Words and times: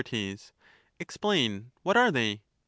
Explain; 0.99 1.69
what 1.83 1.95
are 1.95 2.09
they 2.09 2.41